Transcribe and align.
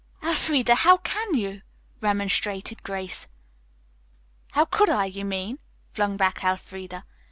"Elfreda, 0.23 0.73
how 0.73 0.97
can 0.97 1.35
you?" 1.35 1.61
remonstrated 2.01 2.81
Grace. 2.81 3.29
"How 4.53 4.65
could 4.65 4.89
I, 4.89 5.05
you 5.05 5.23
mean," 5.25 5.59
flung 5.93 6.17
back 6.17 6.43
Elfreda. 6.43 7.05